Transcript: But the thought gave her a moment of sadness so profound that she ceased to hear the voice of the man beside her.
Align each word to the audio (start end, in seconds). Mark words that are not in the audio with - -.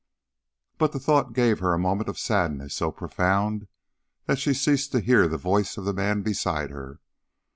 But 0.79 0.93
the 0.93 0.99
thought 0.99 1.33
gave 1.33 1.59
her 1.59 1.75
a 1.75 1.77
moment 1.77 2.09
of 2.09 2.17
sadness 2.17 2.73
so 2.73 2.91
profound 2.91 3.67
that 4.25 4.39
she 4.39 4.51
ceased 4.51 4.91
to 4.93 4.99
hear 4.99 5.27
the 5.27 5.37
voice 5.37 5.77
of 5.77 5.85
the 5.85 5.93
man 5.93 6.23
beside 6.23 6.71
her. 6.71 6.99